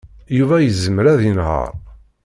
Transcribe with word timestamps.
Yuba 0.37 0.55
yezmer 0.59 1.05
ad 1.13 1.21
yenheṛ. 1.25 1.71